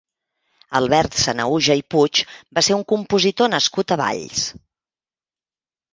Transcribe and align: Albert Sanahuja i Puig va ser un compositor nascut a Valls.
Albert 0.79 1.17
Sanahuja 1.23 1.75
i 1.81 1.83
Puig 1.95 2.23
va 2.59 2.65
ser 2.69 2.77
un 2.79 2.83
compositor 2.95 3.55
nascut 3.55 3.95
a 3.95 3.99
Valls. 4.05 4.51